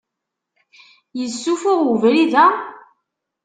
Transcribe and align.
Issufuɣ 1.23 1.79
ubrid-a? 1.91 2.45